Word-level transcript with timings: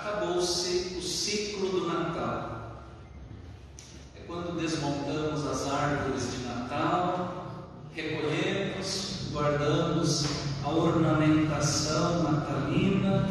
acabou-se 0.00 0.96
o 0.98 1.02
ciclo 1.02 1.68
do 1.68 1.88
Natal. 1.88 2.84
É 4.16 4.20
quando 4.26 4.58
desmontamos 4.58 5.46
as 5.46 5.70
árvores 5.70 6.32
de 6.32 6.38
Natal, 6.44 7.66
recolhemos, 7.94 9.28
guardamos 9.30 10.24
a 10.64 10.70
ornamentação 10.70 12.22
natalina, 12.22 13.28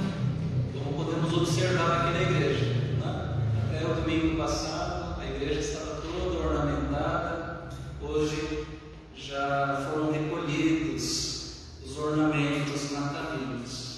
como 0.73 1.05
podemos 1.05 1.33
observar 1.33 2.01
aqui 2.01 2.13
na 2.13 2.21
igreja. 2.21 2.65
Né? 2.65 3.37
Até 3.67 3.85
o 3.85 3.95
domingo 3.95 4.37
passado, 4.37 5.19
a 5.19 5.25
igreja 5.25 5.59
estava 5.59 6.01
toda 6.01 6.47
ornamentada, 6.47 7.69
hoje 8.01 8.67
já 9.15 9.89
foram 9.91 10.11
recolhidos 10.11 11.79
os 11.83 11.97
ornamentos 11.97 12.91
natalinos. 12.91 13.89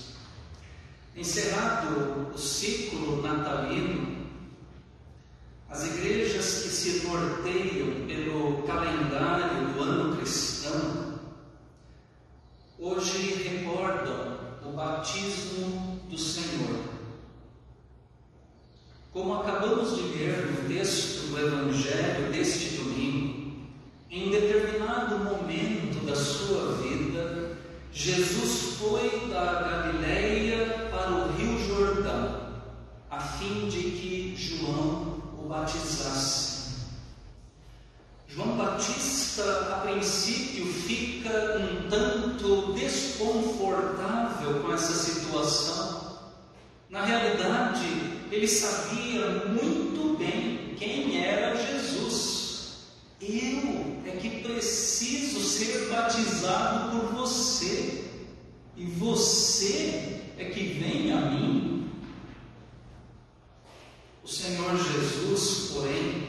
Encerrado 1.16 2.32
o 2.34 2.38
ciclo 2.38 3.22
natalino, 3.22 4.28
as 5.70 5.86
igrejas 5.86 6.64
que 6.64 6.70
se 6.70 7.08
norteiam 7.08 8.08
pelo 8.08 8.64
calendário 8.64 9.74
do 9.74 9.82
ano 9.82 10.18
cristão 10.18 11.20
hoje 12.80 13.44
recordam 13.44 14.38
o 14.66 14.72
batismo 14.72 16.02
do 16.10 16.18
Senhor. 16.18 16.80
Como 19.14 19.42
acabamos 19.42 19.98
de 19.98 20.04
ver 20.04 20.48
no 20.48 20.70
texto 20.70 21.28
do 21.28 21.38
Evangelho 21.38 22.32
deste 22.32 22.78
domingo, 22.78 23.60
em 24.10 24.32
determinado 24.32 25.18
momento 25.20 26.06
da 26.06 26.16
sua 26.16 26.78
vida, 26.78 27.58
Jesus 27.92 28.78
foi 28.80 29.28
da 29.30 29.64
Galileia 29.64 30.90
para 30.90 31.12
o 31.12 31.34
Rio 31.34 31.60
Jordão, 31.60 32.54
a 33.10 33.20
fim 33.20 33.68
de 33.68 33.82
que 33.82 34.34
João 34.38 35.22
o 35.38 35.46
batizasse. 35.50 36.72
João 38.30 38.56
Batista, 38.56 39.74
a 39.74 39.80
princípio, 39.90 40.68
fica 40.68 41.58
um 41.58 41.90
tanto 41.90 42.72
desconfortável 42.72 44.62
com 44.62 44.74
essa 44.74 44.94
situação. 44.94 46.01
Na 46.92 47.06
realidade, 47.06 47.86
ele 48.30 48.48
sabia 48.50 49.46
muito 49.48 50.18
bem 50.18 50.76
quem 50.78 51.24
era 51.24 51.56
Jesus. 51.56 52.80
Eu 53.22 54.02
é 54.06 54.18
que 54.20 54.42
preciso 54.42 55.40
ser 55.40 55.88
batizado 55.90 57.00
por 57.00 57.14
você, 57.14 58.04
e 58.76 58.84
você 58.84 60.22
é 60.38 60.44
que 60.44 60.64
vem 60.64 61.14
a 61.14 61.22
mim. 61.32 61.90
O 64.22 64.28
Senhor 64.28 64.76
Jesus, 64.76 65.72
porém, 65.72 66.28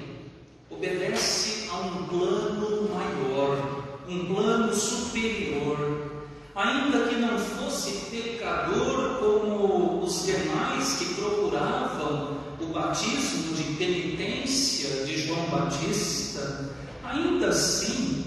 obedece 0.71 1.69
a 1.71 1.79
um 1.79 2.07
plano 2.07 2.89
maior, 2.89 4.05
um 4.09 4.27
plano 4.33 4.73
superior. 4.73 6.23
Ainda 6.55 7.09
que 7.09 7.17
não 7.17 7.37
fosse 7.37 8.11
pecador 8.11 9.02
como 9.23 10.03
os 10.03 10.27
demais 10.27 10.95
que 10.95 11.15
procuravam 11.15 12.39
o 12.61 12.67
batismo 12.73 13.55
de 13.55 13.63
penitência 13.75 15.07
de 15.07 15.17
João 15.27 15.49
Batista, 15.49 16.75
ainda 17.05 17.49
assim, 17.49 18.25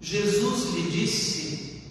Jesus 0.00 0.74
lhe 0.74 0.90
disse: 0.90 1.82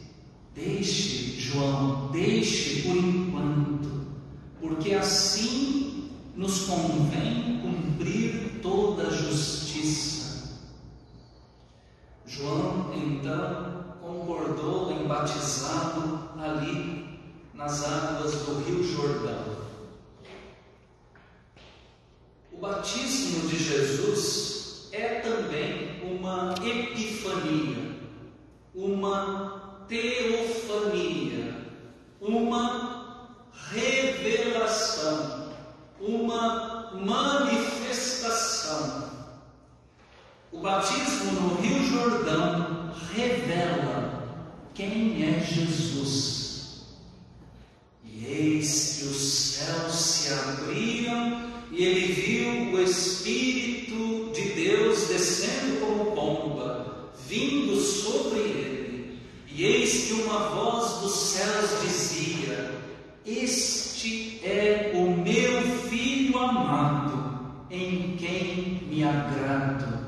Deixe, 0.55 1.39
João, 1.39 2.09
deixe 2.11 2.81
por 2.81 2.97
enquanto, 2.97 4.07
porque 4.59 4.95
assim 4.95 6.09
nos 6.35 6.61
convém 6.61 7.61
cumprir 7.61 8.59
toda 8.63 9.07
a 9.07 9.11
justiça. 9.11 10.59
João 12.25 12.91
então 12.95 13.85
concordou 14.01 14.91
em 14.91 15.07
batizá-lo 15.07 16.31
ali 16.39 17.04
nas 17.55 17.83
águas 17.85 18.33
do 18.33 18.59
Rio 18.66 18.83
Jordão. 18.83 19.55
O 22.51 22.57
batismo 22.57 23.47
de 23.47 23.57
Jesus 23.57 24.89
é 24.91 25.21
também 25.21 26.01
uma 26.03 26.53
epifania, 26.63 27.95
uma 28.73 29.85
teofania, 29.88 31.55
uma 32.19 33.39
revelação, 33.72 35.53
uma 35.99 36.91
manifestação. 36.93 39.09
O 40.51 40.59
batismo 40.59 41.31
no 41.31 41.55
Rio 41.61 41.81
Jordão 41.85 42.91
revela 43.13 44.25
quem 44.73 45.23
é 45.23 45.39
Jesus. 45.39 46.44
E 48.17 48.25
eis 48.25 48.97
que 48.97 49.07
os 49.07 49.17
céus 49.17 49.93
se 49.93 50.33
abriam 50.33 51.51
e 51.69 51.83
ele 51.83 52.13
viu 52.13 52.73
o 52.73 52.81
Espírito 52.81 54.31
de 54.33 54.49
Deus 54.53 55.07
descendo 55.09 55.81
como 55.81 56.11
pomba, 56.13 57.11
vindo 57.27 57.75
sobre 57.81 58.39
ele. 58.39 59.19
E 59.51 59.65
eis 59.65 60.05
que 60.05 60.13
uma 60.13 60.49
voz 60.49 61.01
dos 61.01 61.13
céus 61.13 61.81
dizia: 61.81 62.71
Este 63.25 64.39
é 64.45 64.91
o 64.95 65.09
meu 65.17 65.61
filho 65.89 66.37
amado, 66.39 67.65
em 67.69 68.15
quem 68.15 68.87
me 68.89 69.03
agrado. 69.03 70.05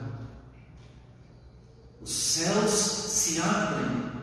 Os 2.01 2.12
céus 2.12 2.72
se 2.72 3.41
abrem, 3.41 4.16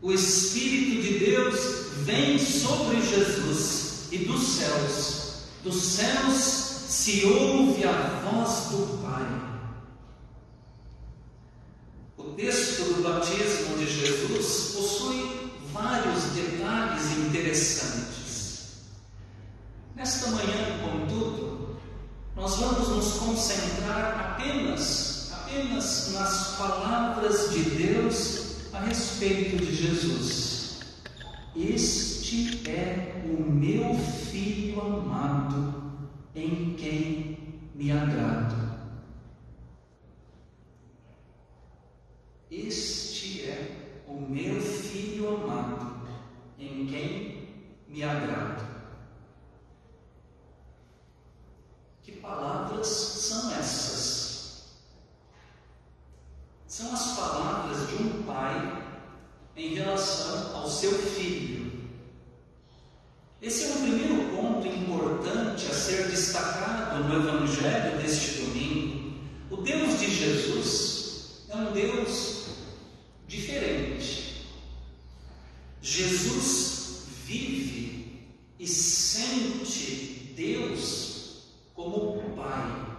o 0.00 0.12
Espírito 0.12 1.02
de 1.02 1.18
Deus 1.18 1.58
vem 2.04 2.38
sobre 2.38 3.02
Jesus, 3.02 4.08
e 4.12 4.18
dos 4.18 4.42
céus, 4.42 5.32
dos 5.62 5.82
céus 5.82 6.34
se 6.36 7.26
ouve 7.26 7.84
a 7.84 8.20
voz 8.24 8.70
do 8.70 9.02
Pai. 9.02 9.26
O 12.16 12.34
texto 12.34 12.94
do 12.94 13.02
batismo 13.02 13.76
de 13.76 13.86
Jesus 13.86 14.72
possui 14.74 15.52
vários 15.72 16.22
detalhes 16.34 17.18
interessantes. 17.18 18.84
Nesta 19.96 20.30
manhã, 20.30 20.78
contudo, 20.80 21.76
nós 22.36 22.56
vamos 22.56 22.88
nos 22.88 23.14
concentrar 23.14 24.36
apenas, 24.38 25.32
apenas 25.32 26.12
nas 26.12 26.56
palavras 26.56 27.50
de 27.50 27.62
Deus 27.62 28.47
a 28.72 28.80
respeito 28.80 29.56
de 29.56 29.74
Jesus. 29.74 30.80
Este 31.56 32.68
é 32.70 33.22
o 33.24 33.50
meu 33.50 33.94
filho 33.94 34.80
amado, 34.80 36.08
em 36.34 36.74
quem 36.74 37.38
me 37.74 37.90
agrado. 37.90 38.68
Este 42.50 43.44
é 43.44 44.02
o 44.06 44.20
meu 44.20 44.60
filho 44.60 45.28
amado, 45.36 46.08
em 46.58 46.86
quem 46.86 47.48
me 47.88 48.02
agrado. 48.02 48.66
Que 52.02 52.12
palavras 52.12 52.86
são 52.86 53.52
essas? 53.52 54.78
São 56.66 56.92
as 56.92 57.16
palavras 57.16 57.88
de 57.88 58.02
um 58.02 58.22
pai 58.22 58.84
em 59.56 59.74
relação 59.74 60.56
ao 60.56 60.68
seu 60.68 60.92
filho. 60.92 61.58
Esse 63.40 63.66
é 63.66 63.68
o 63.68 63.78
primeiro 63.82 64.36
ponto 64.36 64.66
importante 64.66 65.66
a 65.66 65.72
ser 65.72 66.08
destacado 66.08 67.04
no 67.04 67.14
Evangelho 67.14 68.02
deste 68.02 68.40
domingo. 68.40 69.14
O 69.48 69.58
Deus 69.58 70.00
de 70.00 70.12
Jesus 70.12 71.44
é 71.48 71.54
um 71.54 71.72
Deus 71.72 72.46
diferente. 73.28 74.44
Jesus 75.80 77.04
vive 77.24 78.26
e 78.58 78.66
sente 78.66 80.34
Deus 80.36 81.44
como 81.74 82.34
Pai. 82.34 82.98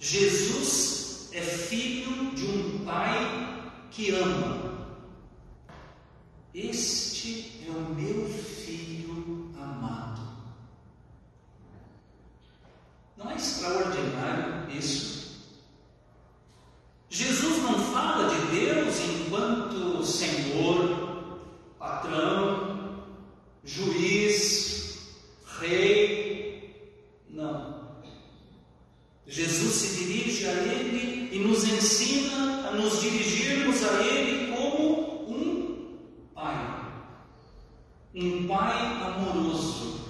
Jesus 0.00 1.30
é 1.32 1.40
filho 1.40 2.34
de 2.34 2.46
um 2.46 2.84
Pai 2.84 3.86
que 3.92 4.10
ama. 4.10 4.98
Este 6.52 7.10
Este 7.20 7.66
é 7.66 7.70
o 7.70 7.94
meu 7.94 8.26
filho 8.26 9.52
amado. 9.60 10.22
Não 13.14 13.30
é 13.30 13.36
extraordinário 13.36 14.70
isso? 14.70 15.52
Jesus 17.10 17.62
não 17.62 17.78
fala 17.92 18.34
de 18.34 18.58
Deus 18.58 19.00
enquanto 19.00 20.02
Senhor, 20.02 21.40
patrão, 21.78 23.04
juiz, 23.62 24.98
rei. 25.58 26.96
Não. 27.28 28.00
Jesus 29.26 29.74
se 29.74 30.04
dirige 30.04 30.46
a 30.46 30.52
Ele 30.52 31.36
e 31.36 31.38
nos 31.38 31.64
ensina 31.64 32.70
a 32.70 32.72
nos 32.72 33.02
dirigirmos 33.02 33.84
a 33.84 34.02
Ele 34.02 34.56
como 34.56 35.30
um 35.30 35.90
Pai. 36.34 36.80
Um 38.14 38.46
Pai 38.48 38.78
amoroso. 39.02 40.00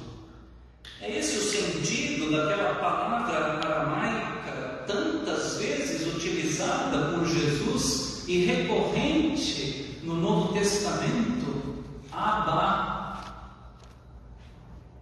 É 1.00 1.18
esse 1.18 1.36
o 1.36 1.42
sentido 1.42 2.30
daquela 2.30 2.74
palavra 2.76 3.58
aramaica, 3.58 4.84
tantas 4.86 5.58
vezes 5.58 6.14
utilizada 6.14 7.12
por 7.12 7.26
Jesus 7.26 8.24
e 8.26 8.46
recorrente 8.46 10.00
no 10.02 10.14
Novo 10.14 10.54
Testamento, 10.54 11.84
Abba, 12.10 13.20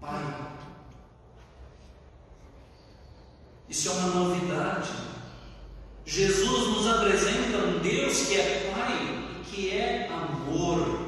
Pai. 0.00 0.48
Isso 3.68 3.90
é 3.90 3.92
uma 3.92 4.08
novidade. 4.14 4.90
Jesus 6.06 6.68
nos 6.68 6.86
apresenta 6.86 7.58
um 7.58 7.80
Deus 7.80 8.26
que 8.26 8.36
é 8.36 8.72
Pai 8.74 9.40
e 9.40 9.44
que 9.44 9.70
é 9.70 10.08
amor. 10.08 11.06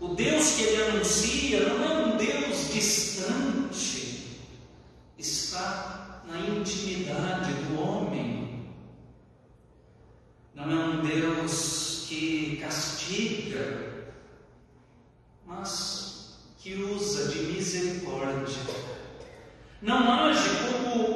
O 0.00 0.14
Deus 0.14 0.52
que 0.52 0.62
ele 0.62 0.82
anuncia 0.84 1.68
não 1.68 1.84
é 1.84 2.06
um 2.06 2.16
Deus 2.16 2.72
distante, 2.72 4.38
está 5.18 6.22
na 6.28 6.38
intimidade 6.38 7.52
do 7.52 7.80
homem. 7.80 8.70
Não 10.54 10.70
é 10.70 10.84
um 10.84 11.04
Deus 11.04 12.06
que 12.08 12.58
castiga, 12.62 14.14
mas 15.44 16.38
que 16.58 16.74
usa 16.74 17.28
de 17.28 17.40
misericórdia 17.40 18.86
não 19.82 20.10
age 20.10 20.48
como 20.66 21.15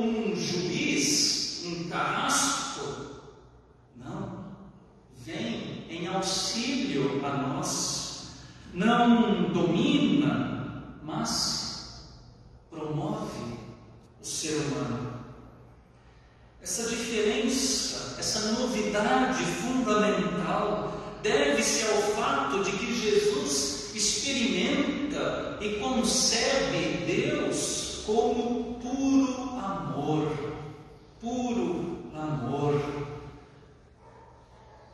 um 1.66 1.88
carrasco. 1.88 3.20
Não. 3.96 4.44
Vem 5.24 5.86
em 5.90 6.06
auxílio 6.06 7.24
a 7.24 7.36
nós. 7.36 8.30
Não 8.72 9.52
domina, 9.52 10.98
mas 11.02 12.10
promove 12.70 13.58
o 14.20 14.24
ser 14.24 14.54
humano. 14.56 15.20
Essa 16.62 16.88
diferença, 16.88 18.16
essa 18.18 18.52
novidade 18.52 19.44
fundamental 19.44 21.00
deve-se 21.22 21.86
ao 21.86 22.02
fato 22.14 22.62
de 22.62 22.72
que 22.72 22.94
Jesus 22.94 23.90
experimenta 23.94 25.58
e 25.60 25.80
concebe 25.80 27.04
Deus 27.06 28.02
como 28.06 28.74
puro 28.74 29.58
amor. 29.58 30.50
Puro 31.20 32.11
amor. 32.14 32.82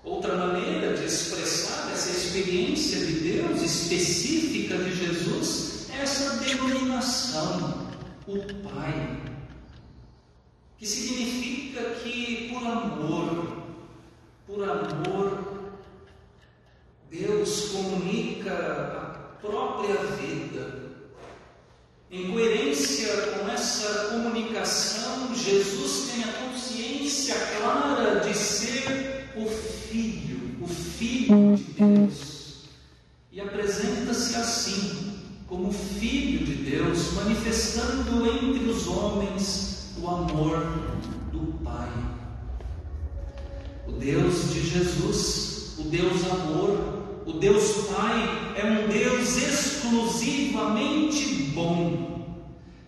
Outra 0.02 0.36
maneira 0.36 0.96
de 0.96 1.04
expressar 1.04 1.92
essa 1.92 2.10
experiência 2.10 2.98
de 3.06 3.12
Deus 3.20 3.62
específica 3.62 4.76
de 4.78 4.92
Jesus 4.92 5.88
é 5.90 6.02
essa 6.02 6.36
denominação, 6.38 7.92
o 8.26 8.38
Pai, 8.68 9.22
que 10.78 10.86
significa 10.86 11.90
que 12.02 12.50
por 12.52 12.66
amor, 12.66 13.62
por 14.48 14.68
amor, 14.68 15.70
Deus 17.08 17.68
comunica 17.70 18.52
a 18.52 19.46
própria 19.46 19.94
vida 19.94 20.75
em 22.10 22.30
coerência 22.30 23.08
com 23.32 23.48
essa 23.50 24.10
comunicação, 24.10 25.34
Jesus 25.34 26.12
tem 26.12 26.24
a 26.24 26.32
consciência 26.34 27.34
clara 27.58 28.20
de 28.20 28.36
ser 28.36 29.28
o 29.36 29.46
Filho, 29.48 30.56
o 30.60 30.68
Filho 30.68 31.56
de 31.56 31.64
Deus. 31.72 32.66
E 33.32 33.40
apresenta-se 33.40 34.36
assim, 34.36 35.18
como 35.48 35.72
Filho 35.72 36.46
de 36.46 36.54
Deus, 36.70 37.12
manifestando 37.14 38.26
entre 38.26 38.64
os 38.70 38.86
homens 38.86 39.94
o 40.00 40.08
amor 40.08 40.60
do 41.32 41.52
Pai. 41.64 41.88
O 43.86 43.92
Deus 43.92 44.52
de 44.52 44.60
Jesus, 44.60 45.74
o 45.78 45.82
Deus 45.82 46.24
amor, 46.30 46.95
o 47.26 47.32
Deus 47.32 47.88
Pai 47.88 48.54
é 48.54 48.64
um 48.64 48.86
Deus 48.88 49.36
exclusivamente 49.36 51.50
bom, 51.52 52.24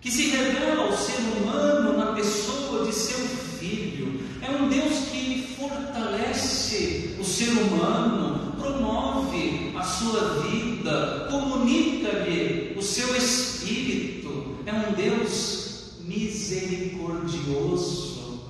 que 0.01 0.13
se 0.13 0.29
revela 0.29 0.85
ao 0.85 0.97
ser 0.97 1.19
humano 1.19 1.99
na 1.99 2.13
pessoa 2.13 2.87
de 2.87 2.95
seu 2.95 3.19
filho. 3.19 4.21
É 4.41 4.49
um 4.51 4.69
Deus 4.69 5.09
que 5.11 5.57
fortalece 5.59 7.17
o 7.19 7.25
ser 7.25 7.51
humano, 7.51 8.55
promove 8.57 9.73
a 9.77 9.83
sua 9.83 10.43
vida, 10.43 11.27
comunica-lhe 11.31 12.77
o 12.79 12.83
seu 12.83 13.17
espírito. 13.17 14.59
É 14.65 14.73
um 14.73 14.93
Deus 14.93 15.97
misericordioso, 16.05 18.41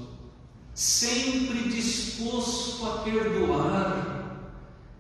sempre 0.75 1.71
disposto 1.71 2.87
a 2.87 2.99
perdoar 2.99 4.18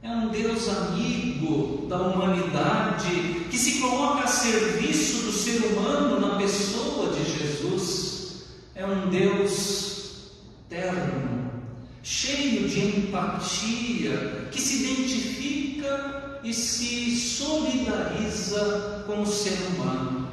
é 0.02 0.10
um 0.10 0.28
Deus 0.28 0.68
amigo 0.68 1.86
da 1.88 1.98
humanidade 1.98 3.46
que 3.50 3.58
se 3.58 3.80
coloca 3.80 4.24
a 4.24 4.28
serviço 4.28 5.24
do 5.24 5.32
ser 5.32 5.58
humano 5.66 6.20
na 6.20 6.36
pessoa 6.36 7.12
de 7.12 7.24
Jesus. 7.24 8.44
É 8.74 8.86
um 8.86 9.10
Deus 9.10 10.30
terno, 10.68 11.50
cheio 12.02 12.68
de 12.68 12.80
empatia, 12.80 14.48
que 14.52 14.60
se 14.60 14.84
identifica 14.84 16.40
e 16.44 16.54
se 16.54 17.16
solidariza 17.16 19.04
com 19.06 19.22
o 19.22 19.26
ser 19.26 19.58
humano. 19.74 20.28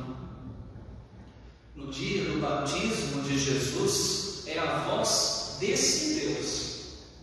No 1.75 1.88
dia 1.88 2.24
do 2.25 2.39
batismo 2.39 3.24
de 3.24 3.39
Jesus, 3.39 4.43
é 4.45 4.60
a 4.60 4.77
voz 4.88 5.57
desse 5.60 6.19
Deus, 6.19 6.75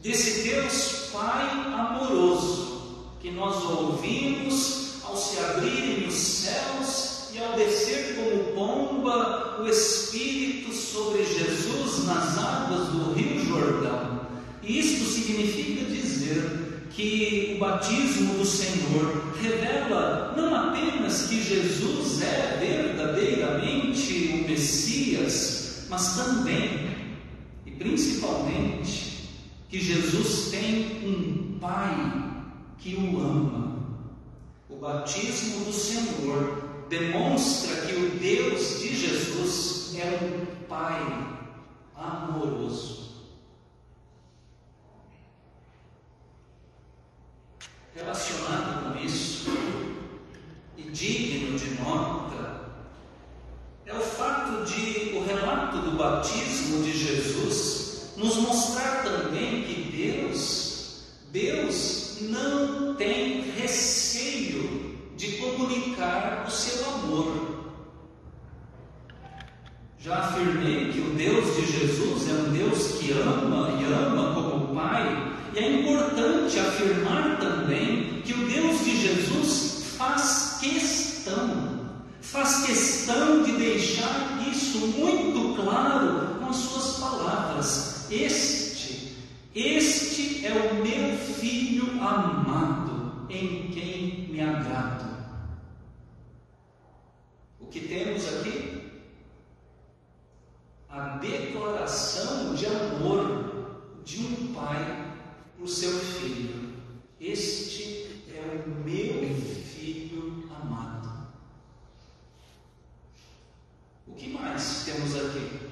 desse 0.02 0.48
Deus 0.48 1.01
Pai 1.12 1.46
amoroso, 1.74 3.10
que 3.20 3.30
nós 3.30 3.62
ouvimos 3.64 5.02
ao 5.04 5.14
se 5.14 5.38
abrirem 5.40 6.08
os 6.08 6.14
céus 6.14 7.28
e 7.34 7.38
ao 7.38 7.52
descer 7.52 8.16
como 8.16 8.54
pomba 8.54 9.60
o 9.60 9.68
Espírito 9.68 10.72
sobre 10.72 11.22
Jesus 11.22 12.06
nas 12.06 12.38
águas 12.38 12.88
do 12.88 13.12
Rio 13.12 13.44
Jordão. 13.44 14.22
E 14.62 14.78
isto 14.78 15.04
significa 15.04 15.84
dizer 15.84 16.88
que 16.90 17.52
o 17.56 17.60
batismo 17.60 18.38
do 18.38 18.46
Senhor 18.46 19.34
revela 19.38 20.32
não 20.34 20.54
apenas 20.54 21.26
que 21.26 21.42
Jesus 21.42 22.22
é 22.22 22.56
verdadeiramente 22.58 24.30
o 24.32 24.48
Messias, 24.48 25.84
mas 25.90 26.16
também 26.16 26.90
e 27.66 27.70
principalmente 27.70 29.01
que 29.72 29.80
Jesus 29.80 30.50
tem 30.50 31.02
um 31.02 31.58
Pai 31.58 31.96
que 32.76 32.94
o 32.94 33.18
ama. 33.18 33.78
O 34.68 34.76
batismo 34.76 35.64
do 35.64 35.72
Senhor 35.72 36.84
demonstra 36.90 37.86
que 37.86 37.94
o 37.94 38.10
Deus 38.18 38.80
de 38.80 38.94
Jesus 38.94 39.94
é 39.96 40.26
um 40.26 40.66
Pai 40.66 41.00
amoroso. 41.96 43.12
Relacionado 47.94 48.92
com 48.92 48.98
isso, 48.98 49.50
e 50.76 50.82
digno 50.82 51.58
de 51.58 51.80
nota, 51.80 52.74
é 53.86 53.94
o 53.94 54.00
fato 54.02 54.66
de 54.66 55.16
o 55.16 55.24
relato 55.24 55.78
do 55.78 55.96
batismo 55.96 56.82
de 56.82 56.92
Jesus 56.92 57.82
nos 58.16 58.36
mostrar 58.36 59.02
também 59.02 59.31
Deus, 60.02 61.04
Deus 61.30 62.16
não 62.22 62.94
tem 62.96 63.52
receio 63.56 64.98
de 65.16 65.32
comunicar 65.36 66.44
o 66.46 66.50
seu 66.50 66.84
amor. 66.90 67.52
Já 70.00 70.16
afirmei 70.16 70.90
que 70.90 71.00
o 71.00 71.14
Deus 71.14 71.54
de 71.54 71.66
Jesus 71.66 72.28
é 72.28 72.32
um 72.32 72.52
Deus 72.52 72.98
que 72.98 73.12
ama 73.12 73.80
e 73.80 73.84
ama 73.84 74.34
como 74.34 74.74
Pai, 74.74 75.36
e 75.54 75.58
é 75.60 75.80
importante 75.80 76.58
afirmar 76.58 77.38
também 77.38 78.22
que 78.24 78.32
o 78.32 78.48
Deus 78.48 78.84
de 78.84 79.00
Jesus 79.00 79.84
faz 79.96 80.58
questão, 80.60 81.86
faz 82.20 82.66
questão 82.66 83.44
de 83.44 83.52
deixar 83.52 84.42
isso 84.50 84.78
muito 84.78 85.62
claro 85.62 86.40
com 86.40 86.50
as 86.50 86.56
suas 86.56 86.98
palavras. 86.98 88.06
Esse 88.10 88.61
amado 92.02 93.26
em 93.30 93.70
quem 93.70 94.28
me 94.28 94.40
agrado. 94.40 95.12
O 97.60 97.66
que 97.66 97.80
temos 97.80 98.26
aqui? 98.28 99.02
A 100.88 101.16
declaração 101.18 102.54
de 102.54 102.66
amor 102.66 103.80
de 104.04 104.20
um 104.20 104.52
pai 104.52 105.16
por 105.58 105.68
seu 105.68 105.92
filho. 105.98 106.74
Este 107.20 108.24
é 108.28 108.64
o 108.66 108.70
meu 108.84 109.34
filho 109.64 110.50
amado. 110.60 111.28
O 114.06 114.14
que 114.14 114.28
mais 114.28 114.84
temos 114.84 115.16
aqui? 115.16 115.70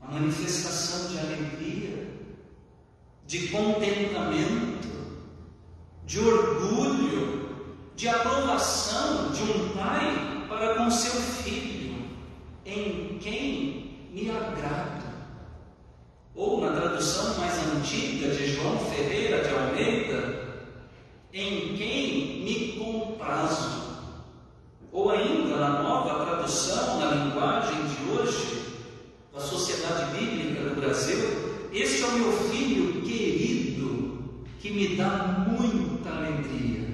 A 0.00 0.12
manifestação 0.12 0.93
de 3.34 3.48
contentamento, 3.48 4.88
de 6.06 6.20
orgulho, 6.20 7.48
de 7.96 8.08
aprovação 8.08 9.32
de 9.32 9.42
um 9.42 9.70
pai 9.70 10.46
para 10.48 10.76
com 10.76 10.88
seu 10.88 11.20
filho, 11.20 11.96
em 12.64 13.18
quem 13.20 14.08
me 14.12 14.30
agrado. 14.30 15.02
Ou 16.36 16.60
na 16.60 16.80
tradução 16.80 17.36
mais 17.36 17.54
antiga 17.74 18.28
de 18.28 18.54
João 18.54 18.78
Ferreira 18.78 19.42
de 19.42 19.52
Almeida, 19.52 20.68
em 21.32 21.74
quem 21.76 22.44
me 22.44 22.72
comprazo. 22.78 23.82
Ou 24.92 25.10
ainda 25.10 25.56
na 25.56 25.82
nova 25.82 26.24
tradução, 26.24 27.00
na 27.00 27.10
linguagem 27.10 27.78
de 27.84 28.12
hoje, 28.12 28.62
da 29.32 29.40
Sociedade 29.40 30.16
Bíblica 30.16 30.68
do 30.68 30.80
Brasil, 30.80 31.54
este 31.72 32.04
é 32.04 32.06
o 32.06 32.12
meu 32.12 32.32
filho 32.32 32.53
que 34.64 34.70
me 34.70 34.96
dá 34.96 35.44
muita 35.46 36.08
alegria. 36.08 36.88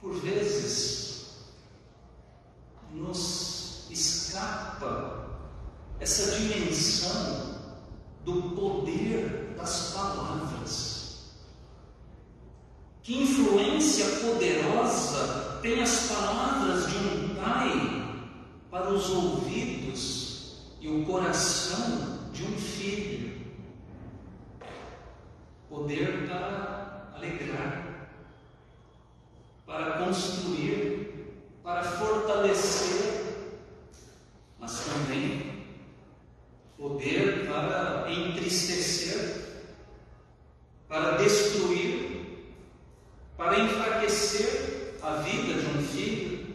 Por 0.00 0.14
vezes, 0.22 1.26
nos 2.92 3.88
escapa 3.90 5.36
essa 6.00 6.34
dimensão 6.38 7.60
do 8.24 8.54
poder 8.56 9.54
das 9.54 9.92
palavras. 9.92 11.34
Que 13.02 13.22
influência 13.22 14.06
poderosa 14.20 15.58
tem 15.60 15.82
as 15.82 16.08
palavras 16.08 16.90
de 16.90 16.96
um 16.96 17.34
pai 17.34 18.24
para 18.70 18.90
os 18.90 19.10
ouvidos 19.10 20.72
e 20.80 20.88
o 20.88 21.04
coração 21.04 22.30
de 22.32 22.44
um 22.44 22.56
filho? 22.56 23.31
Poder 25.72 26.28
para 26.28 27.14
alegrar, 27.16 28.10
para 29.64 30.04
construir, 30.04 31.40
para 31.64 31.82
fortalecer, 31.82 33.56
mas 34.58 34.84
também 34.84 35.64
poder 36.76 37.46
para 37.46 38.12
entristecer, 38.12 39.64
para 40.86 41.12
destruir, 41.16 42.52
para 43.38 43.60
enfraquecer 43.60 44.98
a 45.02 45.14
vida 45.22 45.54
de 45.54 45.66
um 45.78 45.82
filho. 45.82 46.54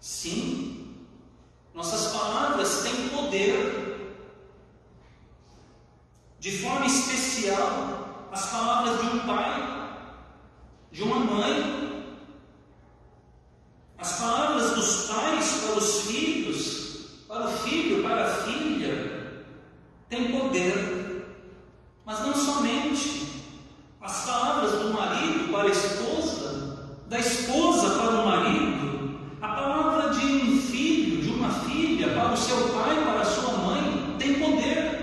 Sim, 0.00 1.06
nossas 1.72 2.12
palavras 2.12 2.82
têm 2.82 3.10
poder. 3.10 3.89
De 6.40 6.58
forma 6.58 6.86
especial, 6.86 8.26
as 8.32 8.50
palavras 8.50 9.00
de 9.00 9.06
um 9.14 9.18
pai, 9.20 9.90
de 10.90 11.02
uma 11.02 11.18
mãe, 11.18 12.16
as 13.98 14.18
palavras 14.18 14.74
dos 14.74 15.10
pais 15.10 15.64
para 15.66 15.78
os 15.78 16.00
filhos, 16.06 17.24
para 17.28 17.44
o 17.44 17.52
filho, 17.58 18.02
para 18.02 18.24
a 18.24 18.34
filha, 18.42 19.44
têm 20.08 20.32
poder. 20.32 21.26
Mas 22.06 22.20
não 22.20 22.34
somente 22.34 23.28
as 24.00 24.24
palavras 24.24 24.72
do 24.80 24.94
marido 24.94 25.52
para 25.52 25.68
a 25.68 25.70
esposa, 25.70 26.96
da 27.06 27.18
esposa 27.18 27.90
para 27.98 28.10
o 28.10 28.24
marido, 28.24 29.20
a 29.42 29.48
palavra 29.48 30.14
de 30.14 30.24
um 30.24 30.58
filho, 30.62 31.20
de 31.20 31.28
uma 31.28 31.50
filha 31.50 32.14
para 32.14 32.32
o 32.32 32.36
seu 32.36 32.70
pai, 32.70 32.96
para 33.04 33.20
a 33.20 33.24
sua 33.26 33.52
mãe, 33.58 34.16
tem 34.18 34.40
poder. 34.40 35.00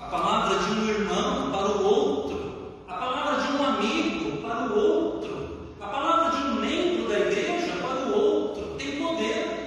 A 0.00 0.06
palavra 0.06 0.58
de 0.58 0.72
um 0.72 0.88
irmão 0.88 1.52
para 1.52 1.68
o 1.68 1.84
outro, 1.84 2.72
a 2.88 2.94
palavra 2.94 3.42
de 3.42 3.52
um 3.52 3.64
amigo 3.64 4.42
para 4.42 4.72
o 4.72 4.78
outro, 4.78 5.76
a 5.80 5.86
palavra 5.86 6.36
de 6.36 6.46
um 6.46 6.54
membro 6.56 7.08
da 7.08 7.18
igreja 7.20 7.76
para 7.80 8.06
o 8.06 8.12
outro, 8.12 8.74
tem 8.76 8.96
poder. 8.96 9.60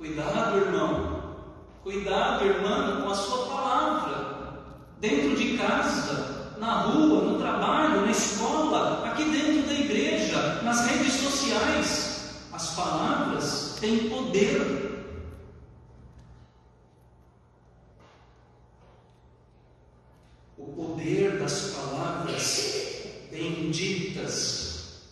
Cuidado, 0.00 0.56
irmão. 0.56 1.36
Cuidado, 1.82 2.46
irmã, 2.46 3.02
com 3.02 3.10
a 3.10 3.14
sua 3.14 3.46
palavra. 3.48 4.62
Dentro 4.98 5.36
de 5.36 5.58
casa, 5.58 6.54
na 6.58 6.84
rua, 6.84 7.20
no 7.20 7.38
trabalho, 7.38 8.00
na 8.00 8.10
escola, 8.10 9.06
aqui 9.06 9.24
dentro 9.24 9.68
da 9.68 9.74
igreja, 9.74 10.62
nas 10.62 10.86
redes 10.86 11.12
sociais. 11.12 12.30
As 12.50 12.74
palavras 12.74 13.76
têm 13.78 14.08
poder. 14.08 15.04
O 20.56 20.64
poder 20.64 21.38
das 21.38 21.74
palavras 21.74 23.04
benditas. 23.30 25.10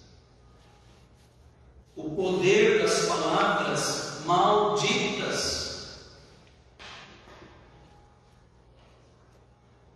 O 1.94 2.08
poder 2.08 2.80
das 2.80 3.04
palavras 3.04 4.08
malditas. 4.28 5.98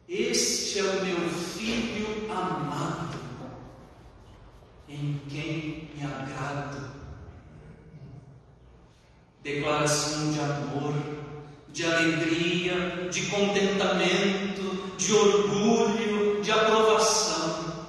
Este 0.09 0.79
é 0.79 0.83
o 0.83 1.05
meu 1.05 1.29
filho 1.29 2.33
amado, 2.33 3.19
em 4.89 5.21
quem 5.29 5.91
me 5.95 6.03
agrado. 6.03 6.91
Declaração 9.83 10.31
de 10.31 10.39
amor, 10.39 10.95
de 11.73 11.85
alegria, 11.85 13.09
de 13.11 13.23
contentamento, 13.23 14.97
de 14.97 15.13
orgulho, 15.13 16.41
de 16.41 16.53
aprovação. 16.53 17.83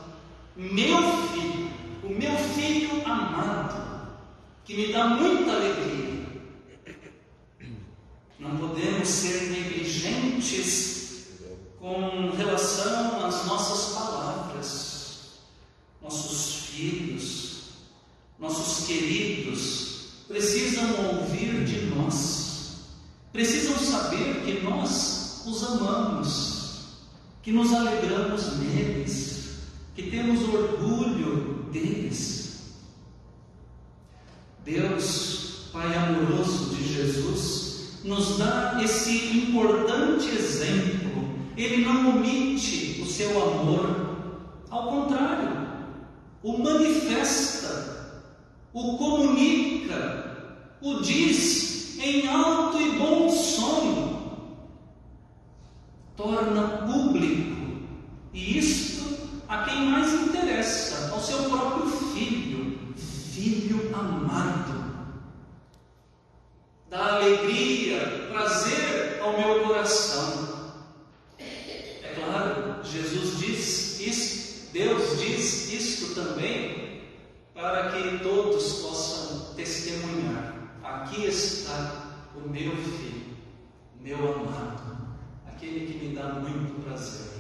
Meu 0.56 0.98
filho, 1.28 1.70
o 2.04 2.10
meu 2.10 2.36
filho 2.36 3.06
amado, 3.06 4.10
que 4.66 4.74
me 4.76 4.92
dá 4.92 5.06
muita 5.06 5.52
alegria. 5.52 6.26
Não 8.40 8.58
podemos 8.58 9.08
ser 9.08 9.52
negligentes 9.52 11.28
com 11.80 12.32
relação 12.36 13.24
às 13.24 13.46
nossas 13.46 13.94
palavras. 13.94 15.44
Nossos 16.02 16.66
filhos, 16.72 17.70
nossos 18.40 18.88
queridos, 18.88 19.83
precisam 20.34 20.90
ouvir 21.20 21.64
de 21.64 21.86
nós, 21.96 22.88
precisam 23.32 23.78
saber 23.78 24.42
que 24.44 24.62
nós 24.64 25.44
os 25.46 25.64
amamos, 25.64 26.86
que 27.44 27.52
nos 27.52 27.72
alegramos 27.72 28.58
neles, 28.58 29.60
que 29.94 30.10
temos 30.10 30.42
orgulho 30.42 31.68
deles. 31.72 32.64
Deus, 34.66 35.70
Pai 35.72 35.96
amoroso 35.96 36.74
de 36.76 36.94
Jesus, 36.94 38.00
nos 38.04 38.40
dá 38.40 38.80
esse 38.84 39.38
importante 39.38 40.30
exemplo. 40.30 41.30
Ele 41.56 41.86
não 41.86 42.18
omite 42.18 43.02
o 43.04 43.06
seu 43.06 43.30
amor, 43.40 44.16
ao 44.72 44.88
contrário, 44.90 45.68
o 46.42 46.58
manifesta, 46.58 47.93
o 48.74 48.98
comunica, 48.98 50.38
o 50.82 51.02
diz 51.02 51.98
em 52.00 52.28
alto 52.28 52.82
e 52.82 52.92
bom 52.98 53.30
som, 53.30 54.48
torna 56.18 56.86
público, 56.86 57.84
e 58.34 58.58
isto 58.58 59.44
a 59.48 59.64
quem 59.64 59.88
mais 59.88 60.14
interessa, 60.14 61.12
ao 61.14 61.20
seu 61.20 61.50
próprio 61.50 61.90
filho, 61.90 62.94
filho 62.96 63.96
amado. 63.96 64.84
Dá 66.90 67.16
alegria, 67.16 68.30
prazer 68.32 69.20
ao 69.22 69.38
meu 69.38 69.68
coração. 69.68 70.74
É 71.40 72.14
claro, 72.16 72.84
Jesus 72.84 73.40
diz 73.40 74.00
isso, 74.00 74.70
Deus 74.74 75.20
diz 75.20 75.74
isto 75.74 76.16
também, 76.16 77.02
para 77.54 77.92
que 77.92 78.20
todos 78.20 78.82
possam 78.82 79.54
testemunhar. 79.56 80.54
Aqui 80.84 81.26
está 81.26 82.30
o 82.36 82.50
meu 82.50 82.74
meu 84.04 84.18
amado, 84.18 84.98
aquele 85.64 85.88
que 85.88 86.06
me 86.06 86.16
dá 86.16 86.34
muito 86.34 86.84
prazer. 86.84 87.32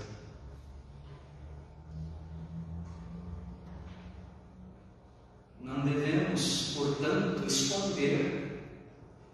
Não 5.59 5.81
devemos, 5.81 6.73
portanto, 6.75 7.45
esconder, 7.45 8.63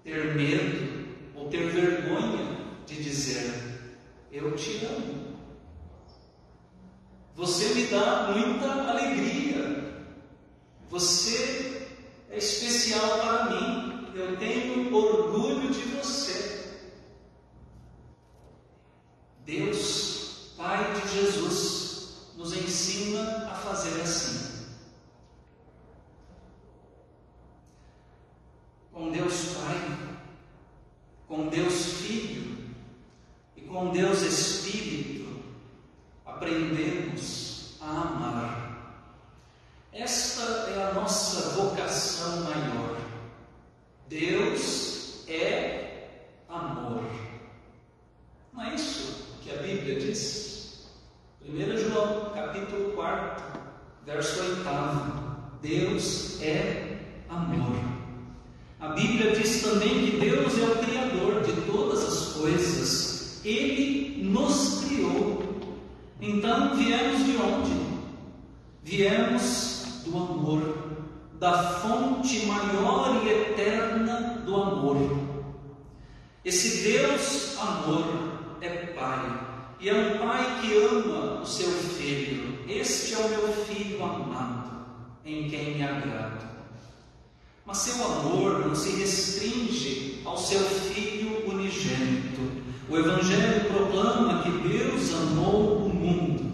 ter 0.03 0.35
medo 0.35 1.07
ou 1.35 1.49
ter 1.49 1.69
vergonha 1.69 2.57
de 2.85 3.03
dizer: 3.03 3.97
Eu 4.31 4.55
te 4.55 4.85
amo. 4.85 5.37
Você 7.35 7.73
me 7.73 7.85
dá 7.87 8.33
muita 8.35 8.89
alegria. 8.89 10.03
Você 10.89 11.87
é 12.29 12.37
especial 12.37 13.19
para 13.19 13.45
mim. 13.45 14.09
Eu 14.15 14.37
tenho 14.37 14.93
orgulho 14.93 15.71
de 15.71 15.81
você. 15.95 16.59
Deus, 19.49 20.53
Pai 20.55 20.93
de 20.93 21.07
Jesus, 21.07 22.33
nos 22.37 22.53
ensina 22.55 23.47
a 23.49 23.55
fazer 23.55 23.99
assim. 24.01 24.59
com 28.91 29.11
Deus 29.11 29.53
Pai, 29.55 29.97
com 31.25 31.47
Deus 31.47 31.93
Filho 32.01 32.57
e 33.55 33.61
com 33.61 33.91
Deus 33.91 34.21
Espírito, 34.21 35.41
aprendemos 36.25 37.77
a 37.79 37.89
amar. 37.89 39.19
Esta 39.99 40.43
é 40.71 40.81
a 40.81 40.93
nossa 40.93 41.61
vocação 41.61 42.45
maior. 42.45 42.97
Deus 44.07 45.25
é 45.27 46.07
amor. 46.47 47.03
Não 48.53 48.63
é 48.63 48.75
isso 48.75 49.25
que 49.41 49.51
a 49.51 49.61
Bíblia 49.61 49.99
diz? 49.99 50.87
1 51.45 51.89
João, 51.89 52.31
capítulo 52.33 52.93
4, 52.93 53.43
verso 54.05 54.39
8. 54.39 55.59
Deus 55.61 56.41
é 56.43 56.97
amor. 57.27 57.75
A 58.79 58.87
Bíblia 58.93 59.35
diz 59.35 59.63
também 59.63 60.11
que 60.11 60.17
Deus 60.17 60.57
é 60.59 60.63
o 60.63 60.77
Criador 60.77 61.41
de 61.41 61.51
todas 61.69 62.05
as 62.05 62.33
coisas. 62.35 63.41
Ele 63.43 64.23
nos 64.23 64.85
criou. 64.85 65.43
Então 66.21 66.77
viemos 66.77 67.25
de 67.25 67.35
onde? 67.35 67.89
Viemos 68.81 69.68
do 70.09 70.17
amor, 70.17 70.61
da 71.39 71.63
fonte 71.79 72.45
maior 72.45 73.21
e 73.23 73.29
eterna 73.29 74.43
do 74.45 74.55
amor. 74.55 75.19
Esse 76.43 76.83
Deus 76.83 77.57
amor 77.59 78.57
é 78.61 78.69
Pai, 78.87 79.75
e 79.79 79.89
é 79.89 79.93
um 79.93 80.17
Pai 80.17 80.61
que 80.61 80.77
ama 80.77 81.41
o 81.41 81.45
seu 81.45 81.69
filho. 81.69 82.59
Este 82.67 83.13
é 83.13 83.17
o 83.17 83.29
meu 83.29 83.53
filho 83.65 84.03
amado, 84.03 84.85
em 85.25 85.49
quem 85.49 85.75
me 85.75 85.83
agrado. 85.83 86.47
Mas 87.65 87.77
seu 87.77 88.03
amor 88.03 88.67
não 88.67 88.75
se 88.75 88.89
restringe 88.99 90.21
ao 90.25 90.37
seu 90.37 90.59
Filho 90.59 91.47
unigênito. 91.47 92.63
O 92.89 92.97
Evangelho 92.97 93.65
proclama 93.71 94.41
que 94.41 94.49
Deus 94.67 95.13
amou 95.13 95.85
o 95.85 95.89
mundo, 95.89 96.48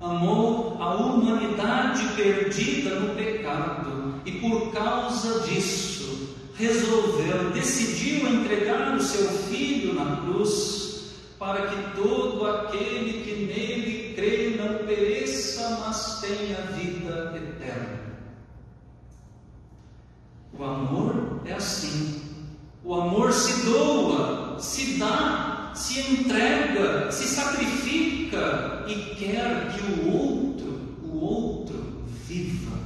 amou 0.00 0.76
a 0.80 0.94
humanidade 0.94 2.08
perdida 2.14 2.98
no 2.98 3.14
pecado 3.14 4.14
e 4.24 4.32
por 4.32 4.72
causa 4.72 5.40
disso 5.40 6.36
resolveu, 6.54 7.50
decidiu 7.50 8.28
entregar 8.28 8.94
o 8.94 9.02
seu 9.02 9.28
Filho 9.50 9.94
na 9.94 10.16
cruz 10.16 11.14
para 11.38 11.68
que 11.68 11.96
todo 11.96 12.46
aquele 12.46 13.24
que 13.24 13.46
nele 13.46 14.14
crê 14.14 14.56
não 14.58 14.86
pereça, 14.86 15.78
mas 15.80 16.20
tenha 16.20 16.56
vida 16.72 17.34
eterna. 17.34 18.00
O 20.58 20.62
amor 20.62 21.40
é 21.46 21.54
assim. 21.54 22.22
O 22.84 22.94
amor 22.94 23.32
se 23.32 23.64
doa, 23.64 24.58
se 24.58 24.98
dá, 24.98 25.59
se 25.74 26.00
entrega, 26.00 27.10
se 27.10 27.28
sacrifica 27.28 28.84
e 28.86 29.14
quer 29.16 29.72
que 29.72 30.00
o 30.00 30.12
outro, 30.12 30.80
o 31.04 31.18
outro, 31.18 32.04
viva 32.26 32.76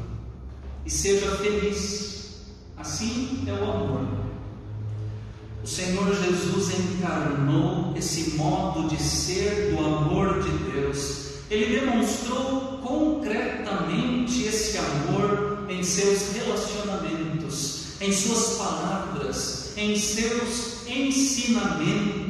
e 0.84 0.90
seja 0.90 1.30
feliz. 1.36 2.44
Assim 2.76 3.44
é 3.46 3.52
o 3.52 3.70
amor. 3.70 4.24
O 5.62 5.66
Senhor 5.66 6.14
Jesus 6.14 6.78
encarnou 6.78 7.94
esse 7.96 8.36
modo 8.36 8.86
de 8.88 9.02
ser 9.02 9.74
do 9.74 9.82
amor 9.82 10.42
de 10.42 10.50
Deus. 10.70 11.24
Ele 11.50 11.80
demonstrou 11.80 12.78
concretamente 12.82 14.42
esse 14.42 14.76
amor 14.76 15.66
em 15.68 15.82
seus 15.82 16.32
relacionamentos, 16.32 17.94
em 18.00 18.12
suas 18.12 18.58
palavras, 18.58 19.72
em 19.76 19.96
seus 19.96 20.86
ensinamentos, 20.86 22.23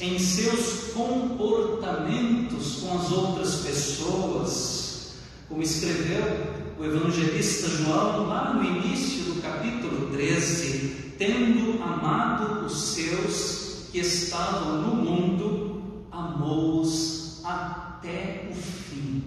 em 0.00 0.18
seus 0.18 0.92
comportamentos 0.92 2.76
com 2.76 2.98
as 2.98 3.12
outras 3.12 3.56
pessoas. 3.56 5.14
Como 5.48 5.62
escreveu 5.62 6.74
o 6.78 6.84
evangelista 6.84 7.68
João 7.68 8.26
lá 8.26 8.54
no 8.54 8.64
início 8.64 9.24
do 9.24 9.42
capítulo 9.42 10.10
13, 10.10 11.14
tendo 11.18 11.82
amado 11.82 12.66
os 12.66 12.94
seus 12.94 13.88
que 13.92 13.98
estavam 13.98 14.82
no 14.82 14.96
mundo, 14.96 16.06
amou-os 16.10 17.40
até 17.44 18.48
o 18.50 18.54
fim. 18.54 19.22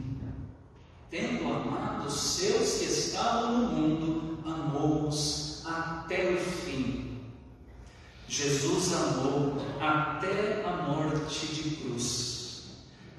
Tendo 1.10 1.46
amado 1.46 2.08
os 2.08 2.20
seus 2.20 2.80
que 2.80 2.86
estavam 2.86 3.58
no 3.60 3.68
mundo, 3.70 4.40
amou-os 4.46 5.64
até 5.66 6.34
o 6.34 6.38
fim. 6.38 6.97
Jesus 8.28 8.94
amou 8.94 9.56
até 9.80 10.64
a 10.66 10.92
morte 10.92 11.48
de 11.48 11.76
cruz. 11.78 12.64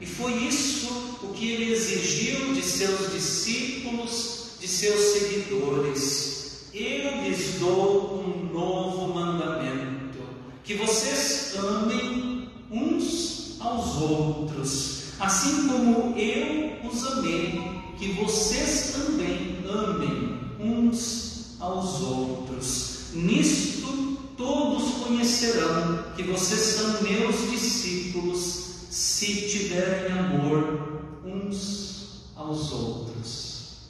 E 0.00 0.06
foi 0.06 0.32
isso 0.44 1.18
o 1.22 1.32
que 1.32 1.50
ele 1.50 1.72
exigiu 1.72 2.54
de 2.54 2.62
seus 2.62 3.12
discípulos, 3.12 4.50
de 4.60 4.68
seus 4.68 5.00
seguidores. 5.00 6.68
Eu 6.74 7.22
lhes 7.22 7.58
dou 7.58 8.22
um 8.22 8.52
novo 8.52 9.14
mandamento: 9.14 10.18
que 10.62 10.74
vocês 10.74 11.54
amem 11.56 12.50
uns 12.70 13.56
aos 13.60 13.96
outros, 13.96 15.04
assim 15.18 15.66
como 15.68 16.16
eu 16.16 16.88
os 16.88 17.06
amei 17.06 17.78
que 17.98 18.12
vocês 18.12 18.92
também 18.92 19.58
amem 19.68 20.38
uns 20.60 21.56
aos 21.58 22.00
outros. 22.00 23.08
Nisto 23.12 24.17
todos 24.38 25.04
conhecerão 25.04 26.04
que 26.16 26.22
vocês 26.22 26.60
são 26.60 27.02
meus 27.02 27.50
discípulos, 27.50 28.86
se 28.88 29.48
tiverem 29.48 30.16
amor 30.16 31.02
uns 31.24 32.30
aos 32.36 32.72
outros. 32.72 33.88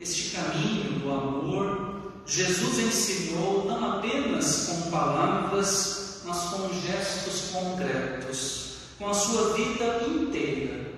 Este 0.00 0.36
caminho 0.36 0.98
do 0.98 1.10
amor, 1.10 2.22
Jesus 2.26 2.78
ensinou 2.78 3.64
não 3.64 3.98
apenas 3.98 4.66
com 4.66 4.90
palavras, 4.90 6.22
mas 6.24 6.38
com 6.50 6.68
gestos 6.80 7.50
concretos, 7.52 8.74
com 8.98 9.08
a 9.08 9.14
sua 9.14 9.54
vida 9.54 10.04
inteira 10.06 10.92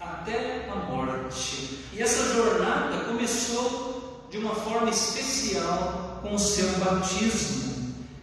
até 0.00 0.68
a 0.70 0.74
morte. 0.74 1.78
E 1.92 2.02
essa 2.02 2.34
jornada 2.34 3.04
começou 3.04 4.26
de 4.30 4.38
uma 4.38 4.54
forma 4.54 4.90
especial 4.90 6.11
com 6.22 6.34
o 6.34 6.38
seu 6.38 6.68
batismo. 6.78 7.72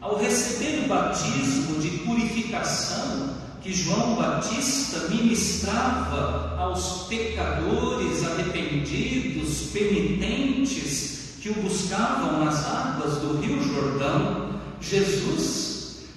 Ao 0.02 0.18
receber 0.18 0.86
o 0.86 0.88
batismo 0.88 1.80
de 1.82 1.90
purificação 2.00 3.36
que 3.62 3.74
João 3.74 4.16
Batista 4.16 5.10
ministrava 5.10 6.56
aos 6.58 7.08
pecadores 7.08 8.26
arrependidos, 8.26 9.70
penitentes 9.74 11.36
que 11.42 11.50
o 11.50 11.54
buscavam 11.56 12.46
nas 12.46 12.66
águas 12.66 13.18
do 13.18 13.42
Rio 13.42 13.62
Jordão, 13.62 14.60
Jesus 14.80 15.70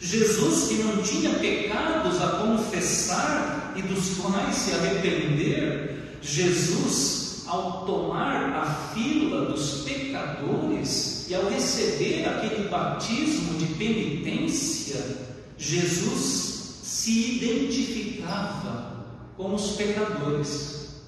Jesus, 0.03 0.69
que 0.69 0.83
não 0.83 1.01
tinha 1.01 1.31
pecados 1.39 2.21
a 2.21 2.27
confessar 2.39 3.73
e 3.77 3.83
dos 3.83 4.17
quais 4.17 4.57
se 4.57 4.73
arrepender, 4.73 6.19
Jesus, 6.21 7.45
ao 7.47 7.87
tomar 7.87 8.53
a 8.53 8.67
fila 8.93 9.47
dos 9.47 9.83
pecadores 9.85 11.22
e 11.33 11.35
ao 11.35 11.49
receber 11.49 12.29
aquele 12.29 12.69
batismo 12.69 13.55
de 13.55 13.65
penitência, 13.77 15.17
Jesus 15.57 16.81
se 16.83 17.37
identificava 17.37 19.07
com 19.35 19.55
os 19.55 19.71
pecadores. 19.71 21.05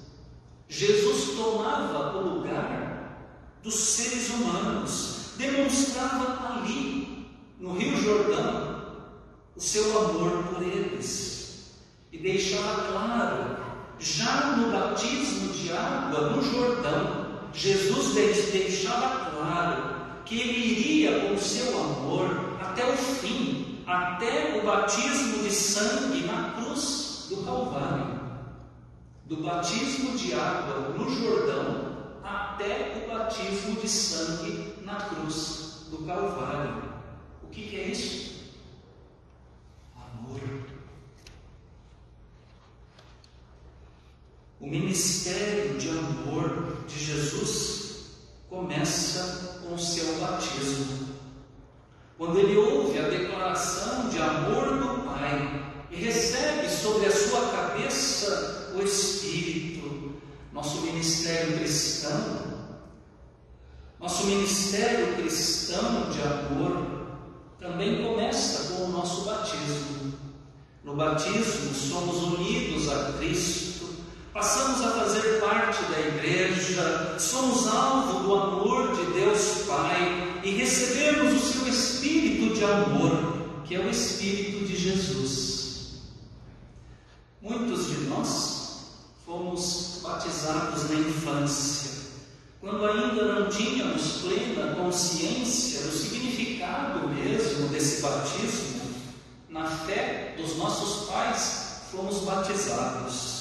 Jesus 0.67 1.35
tomava 1.37 2.17
o 2.17 2.39
lugar 2.39 3.19
dos 3.61 3.75
seres 3.75 4.31
humanos, 4.31 5.33
demonstrava 5.37 6.55
ali, 6.55 7.27
no 7.59 7.77
Rio 7.77 7.95
Jordão, 8.01 8.83
o 9.55 9.61
seu 9.61 9.95
amor 9.95 10.43
por 10.45 10.63
eles 10.63 11.75
e 12.11 12.17
deixava 12.17 12.91
claro, 12.91 13.57
já 13.99 14.55
no 14.57 14.71
batismo 14.71 15.53
de 15.53 15.71
água 15.71 16.31
no 16.31 16.41
Jordão, 16.41 17.41
Jesus 17.53 18.15
deixava 18.51 19.29
claro 19.29 19.94
que 20.25 20.41
ele 20.41 20.57
iria 20.57 21.19
com 21.21 21.35
o 21.35 21.39
seu 21.39 21.79
amor 21.79 22.57
até 22.59 22.83
o 22.91 22.97
fim, 22.97 23.83
até 23.85 24.59
o 24.59 24.65
batismo 24.65 25.43
de 25.43 25.51
sangue 25.51 26.23
na 26.23 26.53
cruz 26.53 27.27
do 27.29 27.37
Calvário. 27.45 28.19
Do 29.25 29.37
batismo 29.37 30.17
de 30.17 30.33
água 30.33 30.89
no 30.97 31.09
Jordão 31.09 32.19
até 32.23 33.05
o 33.05 33.13
batismo 33.13 33.79
de 33.79 33.87
sangue 33.87 34.73
na 34.81 34.95
cruz 34.95 35.85
do 35.91 35.99
Calvário. 35.99 36.83
O 37.43 37.47
que, 37.47 37.75
é 37.75 37.87
isso? 37.87 38.51
Amor. 39.95 40.41
O 44.59 44.67
ministério 44.67 45.77
de 45.77 45.89
amor 45.89 46.77
de 46.87 46.97
Jesus 46.97 47.84
começa 48.55 49.59
com 49.61 49.75
o 49.75 49.79
seu 49.79 50.15
batismo. 50.15 51.09
Quando 52.17 52.39
ele 52.39 52.55
ouve 52.55 52.97
a 52.97 53.09
declaração 53.09 54.07
de 54.07 54.17
amor 54.17 54.77
do 54.77 55.03
Pai 55.03 55.73
e 55.91 55.97
recebe 55.97 56.69
sobre 56.69 57.07
a 57.07 57.11
sua 57.11 57.49
cabeça 57.49 58.71
o 58.73 58.81
Espírito, 58.81 60.13
nosso 60.53 60.83
ministério 60.83 61.57
cristão, 61.57 62.77
nosso 63.99 64.25
ministério 64.25 65.15
cristão 65.17 66.09
de 66.09 66.21
amor 66.21 67.07
também 67.59 68.05
começa 68.05 68.73
com 68.73 68.85
o 68.85 68.91
nosso 68.91 69.25
batismo. 69.25 70.13
No 70.81 70.95
batismo, 70.95 71.73
somos 71.73 72.23
unidos 72.23 72.87
a 72.89 73.13
Cristo, 73.13 73.74
passamos 74.35 74.85
a 74.85 74.91
fazer 74.91 75.39
parte 75.39 75.81
da 75.85 75.97
igreja, 75.97 77.17
somos 77.17 77.67
alvo 77.67 78.19
do 78.19 78.35
amor 78.35 78.93
de 78.93 79.13
Deus 79.13 79.63
Pai 79.65 80.41
e 80.43 80.49
recebemos 80.57 81.41
o 81.41 81.53
seu 81.53 81.67
espírito 81.69 82.53
de 82.53 82.65
amor, 82.65 83.63
que 83.63 83.75
é 83.75 83.79
o 83.79 83.89
espírito 83.89 84.65
de 84.65 84.75
Jesus. 84.75 86.01
Muitos 87.41 87.87
de 87.87 87.95
nós 88.09 88.79
fomos 89.25 90.01
batizados 90.03 90.89
na 90.89 90.95
infância 90.95 91.91
quando 92.59 92.85
ainda 92.87 93.39
não 93.39 93.49
tínhamos 93.49 94.21
plena 94.21 94.75
consciência 94.75 95.79
do 95.79 95.91
significado 95.93 97.07
mesmo 97.07 97.69
desse 97.69 98.01
batismo, 98.01 98.81
na 99.47 99.69
fé 99.69 100.35
dos 100.35 100.57
nossos 100.57 101.07
pais, 101.07 101.83
fomos 101.89 102.25
batizados. 102.25 103.34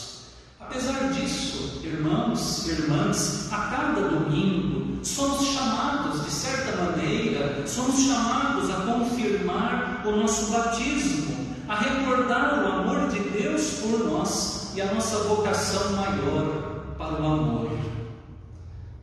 Apesar 0.67 1.13
disso, 1.13 1.83
irmãos 1.85 2.67
e 2.67 2.71
irmãs, 2.71 3.53
a 3.53 3.59
cada 3.59 4.09
domingo 4.09 5.05
somos 5.05 5.47
chamados, 5.49 6.25
de 6.25 6.31
certa 6.31 6.75
maneira, 6.83 7.67
somos 7.67 8.07
chamados 8.07 8.71
a 8.71 8.81
confirmar 8.81 10.03
o 10.07 10.17
nosso 10.17 10.51
batismo, 10.51 11.37
a 11.69 11.79
recordar 11.79 12.65
o 12.65 12.67
amor 12.67 13.11
de 13.11 13.21
Deus 13.21 13.81
por 13.81 14.11
nós 14.11 14.73
e 14.75 14.81
a 14.81 14.93
nossa 14.93 15.19
vocação 15.25 15.93
maior 15.93 16.95
para 16.97 17.23
o 17.23 17.27
amor. 17.27 17.79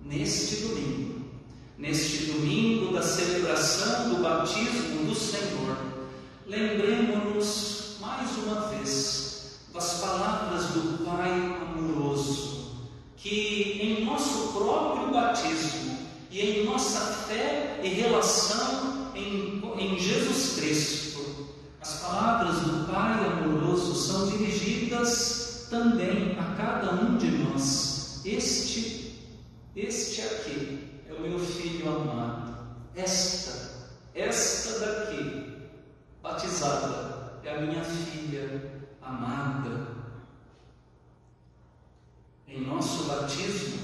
Neste 0.03 0.63
domingo, 0.63 1.21
neste 1.77 2.25
domingo 2.25 2.91
da 2.91 3.03
celebração 3.03 4.09
do 4.09 4.23
batismo 4.23 5.05
do 5.05 5.15
Senhor, 5.15 5.77
lembremos-nos 6.47 7.97
mais 8.01 8.29
uma 8.39 8.67
vez 8.69 9.20
das 9.73 9.99
palavras 9.99 10.65
do 10.67 11.05
Pai 11.05 11.31
amoroso, 11.31 12.71
que 13.17 13.79
em 13.81 14.05
nosso 14.05 14.53
próprio 14.53 15.11
batismo 15.11 15.97
e 16.29 16.41
em 16.41 16.65
nossa 16.65 16.99
fé 17.27 17.79
e 17.83 17.87
relação 17.89 19.11
em, 19.15 19.61
em 19.77 19.99
Jesus 19.99 20.55
Cristo, 20.55 21.49
as 21.81 22.01
palavras 22.01 22.59
do 22.61 22.91
Pai 22.91 23.13
amoroso 23.25 23.95
são 23.95 24.29
dirigidas 24.29 25.67
também 25.69 26.37
a 26.39 26.55
cada 26.55 26.93
um 26.93 27.17
de 27.17 27.27
nós. 27.29 28.21
Este 28.25 29.01
este 29.75 30.21
aqui 30.21 31.01
é 31.09 31.13
o 31.13 31.21
meu 31.21 31.39
filho 31.39 31.87
amado. 31.87 32.75
Esta, 32.93 33.87
esta 34.13 34.79
daqui, 34.79 35.69
batizada, 36.21 37.39
é 37.41 37.55
a 37.55 37.61
minha 37.61 37.81
filha 37.81 38.70
amada. 39.11 39.87
Em 42.47 42.61
nosso 42.61 43.05
batismo, 43.05 43.79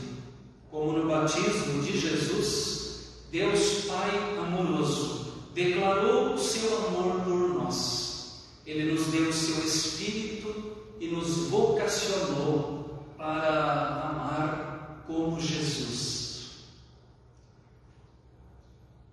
como 0.70 0.94
no 0.94 1.08
batismo 1.08 1.82
de 1.82 1.98
Jesus, 1.98 3.26
Deus 3.32 3.86
Pai 3.86 4.38
amoroso 4.40 5.18
declarou 5.54 6.34
o 6.34 6.38
seu 6.38 6.88
amor 6.88 7.22
por 7.22 7.63
nós. 7.63 8.48
Ele 8.66 8.94
nos 8.94 9.08
deu 9.08 9.30
o 9.30 9.34
seu 9.34 9.66
Espírito 9.66 10.78
e 11.00 11.08
nos 11.08 11.48
vocacionou 11.48 13.06
para 13.18 14.10
amar 14.10 15.04
como 15.08 15.40
Jesus. 15.40 16.68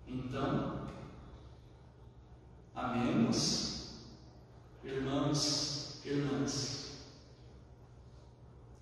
Então, 0.07 0.81
amemos, 2.75 3.95
irmãos, 4.83 5.64
irmãs. 6.05 6.85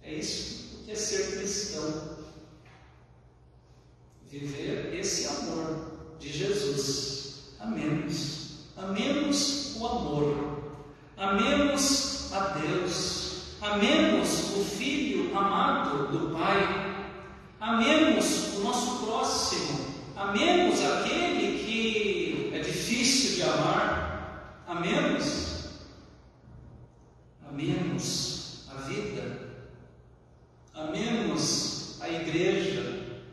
É 0.01 0.13
isso 0.13 0.83
que 0.85 0.91
é 0.91 0.95
ser 0.95 1.37
cristão. 1.37 2.17
Viver 4.29 4.93
esse 4.95 5.27
amor 5.27 6.15
de 6.19 6.29
Jesus. 6.29 7.55
Amemos. 7.59 8.67
Amemos 8.75 9.75
o 9.77 9.87
amor. 9.87 10.73
Amemos 11.17 12.33
a 12.33 12.49
Deus. 12.59 13.57
Amemos 13.61 14.57
o 14.57 14.65
Filho 14.65 15.37
amado 15.37 16.11
do 16.11 16.33
Pai 16.33 16.93
Amemos 17.63 18.55
o 18.57 18.59
nosso 18.59 19.05
próximo, 19.05 19.85
amemos 20.17 20.83
aquele 20.83 21.59
que 21.59 22.51
é 22.53 22.59
difícil 22.59 23.35
de 23.35 23.43
amar, 23.43 24.63
amemos, 24.67 25.69
amemos 27.47 28.67
a 28.69 28.81
vida, 28.81 29.49
amemos 30.73 32.01
a 32.01 32.09
igreja, 32.09 33.23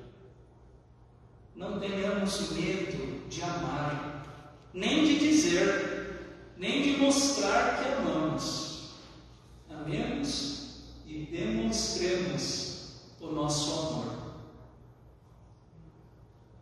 não 1.56 1.80
tenhamos 1.80 2.52
medo 2.52 3.28
de 3.28 3.42
amar, 3.42 4.24
nem 4.72 5.06
de 5.06 5.18
dizer, 5.18 6.36
nem 6.60 6.82
de 6.82 6.98
mostrar 6.98 7.82
que 7.82 7.88
amamos. 7.88 8.90
Amemos 9.70 10.82
e 11.06 11.26
demonstremos 11.32 13.00
o 13.18 13.28
nosso 13.28 13.72
amor. 13.72 14.20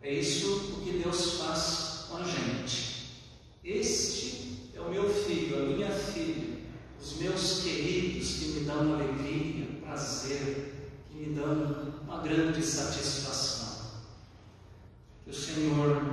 É 0.01 0.13
isso 0.13 0.77
o 0.77 0.81
que 0.85 0.99
Deus 1.03 1.33
faz 1.33 2.05
com 2.07 2.15
a 2.15 2.23
gente. 2.23 3.09
Este 3.61 4.71
é 4.73 4.79
o 4.79 4.89
meu 4.89 5.13
filho, 5.13 5.57
a 5.57 5.65
minha 5.65 5.91
filha, 5.91 6.59
os 6.99 7.17
meus 7.17 7.63
queridos 7.63 8.35
que 8.35 8.45
me 8.45 8.59
dão 8.61 8.93
alegria, 8.93 9.81
prazer, 9.81 10.93
que 11.09 11.17
me 11.17 11.35
dão 11.35 11.93
uma 12.03 12.23
grande 12.23 12.65
satisfação. 12.65 13.99
Que 15.25 15.31
o 15.31 15.33
Senhor 15.33 16.08